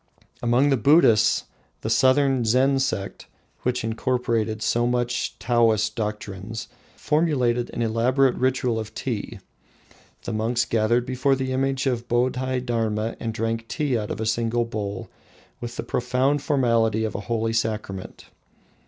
Among 0.41 0.69
the 0.71 0.77
Buddhists, 0.77 1.43
the 1.81 1.89
southern 1.91 2.43
Zen 2.43 2.79
sect, 2.79 3.27
which 3.61 3.83
incorporated 3.83 4.63
so 4.63 4.87
much 4.87 5.33
of 5.33 5.37
Taoist 5.45 5.95
doctrines, 5.95 6.67
formulated 6.95 7.69
an 7.69 7.83
elaborate 7.83 8.33
ritual 8.33 8.79
of 8.79 8.95
tea. 8.95 9.37
The 10.23 10.33
monks 10.33 10.65
gathered 10.65 11.05
before 11.05 11.35
the 11.35 11.51
image 11.51 11.85
of 11.85 12.07
Bodhi 12.07 12.61
Dharma 12.61 13.15
and 13.19 13.31
drank 13.31 13.67
tea 13.67 13.95
out 13.95 14.09
of 14.09 14.19
a 14.19 14.25
single 14.25 14.65
bowl 14.65 15.07
with 15.59 15.75
the 15.75 15.83
profound 15.83 16.41
formality 16.41 17.05
of 17.05 17.13
a 17.13 17.19
holy 17.29 17.53
sacrament. 17.53 18.25